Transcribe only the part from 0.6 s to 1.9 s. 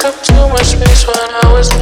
space when I was.